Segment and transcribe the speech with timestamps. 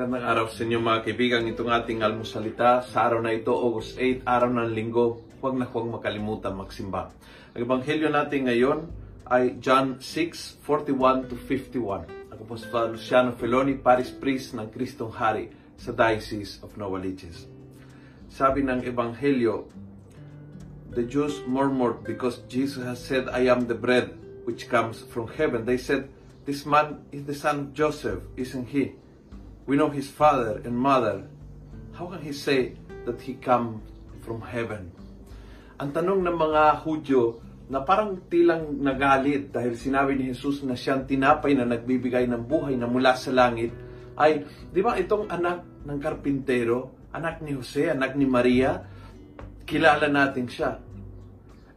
[0.00, 1.44] Magandang araw sa inyo mga kaibigan.
[1.44, 5.20] Itong ating almusalita sa araw na ito, August 8, araw ng linggo.
[5.44, 7.12] Huwag na huwag makalimutan magsimba.
[7.52, 8.88] Ang ebanghelyo natin ngayon
[9.28, 12.32] ay John 6, 41 to 51.
[12.32, 17.44] Ako po si Father Luciano Feloni, Paris Priest ng Kristong Hari sa Diocese of Novaliches.
[18.32, 19.68] Sabi ng ebanghelyo,
[20.96, 24.16] the Jews murmured because Jesus has said, I am the bread
[24.48, 25.68] which comes from heaven.
[25.68, 26.08] They said,
[26.48, 28.96] this man is the son of Joseph, isn't he?
[29.70, 31.30] We know his father and mother.
[31.94, 32.74] How can he say
[33.06, 33.86] that he come
[34.26, 34.90] from heaven?
[35.78, 37.38] Ang tanong ng mga Hudyo
[37.70, 42.74] na parang tilang nagalit dahil sinabi ni Jesus na siyang tinapay na nagbibigay ng buhay
[42.74, 43.70] na mula sa langit
[44.18, 44.42] ay,
[44.74, 48.74] di ba itong anak ng karpintero, anak ni Jose, anak ni Maria,
[49.70, 50.82] kilala natin siya.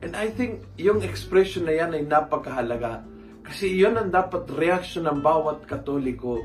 [0.02, 3.06] And I think yung expression na yan ay napakahalaga.
[3.46, 6.42] Kasi iyon ang dapat reaction ng bawat katoliko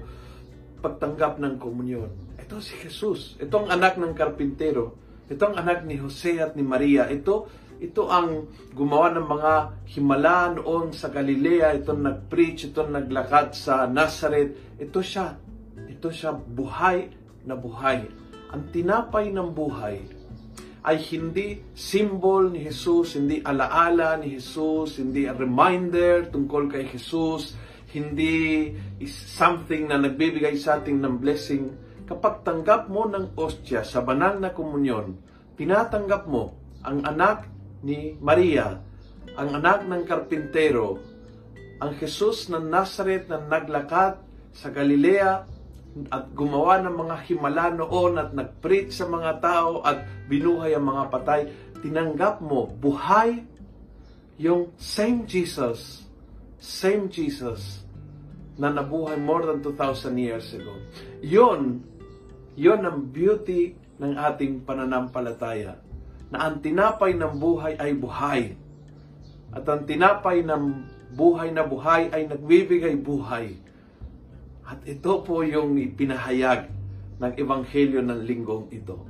[0.79, 2.39] pagtanggap ng komunyon.
[2.39, 3.37] Ito si Jesus.
[3.37, 4.97] Ito ang anak ng karpintero.
[5.29, 7.11] Ito ang anak ni Jose at ni Maria.
[7.11, 9.53] Ito, ito ang gumawa ng mga
[9.93, 11.77] himala noon sa Galilea.
[11.77, 14.81] Ito nag-preach, ito naglakad sa Nazareth.
[14.81, 15.37] Ito siya.
[15.87, 17.13] Ito siya buhay
[17.45, 18.09] na buhay.
[18.49, 20.19] Ang tinapay ng buhay
[20.89, 27.53] ay hindi symbol ni Jesus, hindi alaala ni Jesus, hindi a reminder tungkol kay Jesus,
[27.89, 28.69] hindi
[29.01, 31.73] is something na nagbibigay sa ating ng blessing.
[32.05, 35.17] Kapag tanggap mo ng ostya sa banal na komunyon,
[35.57, 37.49] tinatanggap mo ang anak
[37.85, 38.77] ni Maria,
[39.37, 41.01] ang anak ng karpintero,
[41.79, 44.21] ang Jesus ng Nazareth na naglakad
[44.53, 45.47] sa Galilea
[46.13, 51.05] at gumawa ng mga himala noon at nag-preach sa mga tao at binuhay ang mga
[51.09, 51.41] patay,
[51.81, 53.47] tinanggap mo buhay
[54.39, 56.08] yung same Jesus
[56.59, 57.87] same Jesus
[58.59, 60.75] na nabuhay more than 2,000 years ago.
[61.23, 61.79] Yon,
[62.59, 65.79] yon ang beauty ng ating pananampalataya.
[66.29, 68.43] Na ang tinapay ng buhay ay buhay.
[69.55, 70.65] At ang tinapay ng
[71.15, 73.57] buhay na buhay ay nagbibigay buhay.
[74.67, 76.69] At ito po yung ipinahayag
[77.19, 79.07] ng Ebanghelyo ng linggong ito.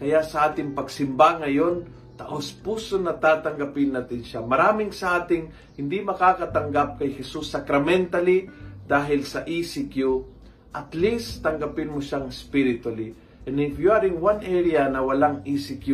[0.00, 1.84] Kaya sa ating pagsimba ngayon,
[2.20, 4.44] taos puso na tatanggapin natin siya.
[4.44, 5.48] Maraming sa ating
[5.80, 8.44] hindi makakatanggap kay Jesus sacramentally
[8.84, 9.96] dahil sa ECQ,
[10.76, 13.16] at least tanggapin mo siyang spiritually.
[13.48, 15.88] And if you are in one area na walang ECQ,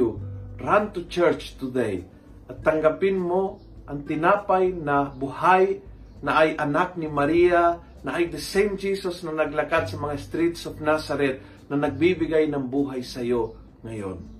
[0.58, 2.02] run to church today
[2.50, 5.78] at tanggapin mo ang tinapay na buhay
[6.26, 10.66] na ay anak ni Maria, na ay the same Jesus na naglakad sa mga streets
[10.66, 11.38] of Nazareth
[11.70, 13.54] na nagbibigay ng buhay sa iyo
[13.86, 14.35] ngayon.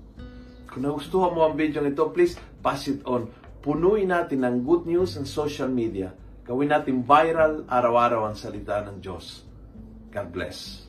[0.67, 3.27] Kung nagustuhan mo ang video nito, please pass it on.
[3.59, 6.13] Punuin natin ng good news ang social media.
[6.47, 9.43] Gawin natin viral araw-araw ang salita ng Diyos.
[10.07, 10.86] God bless.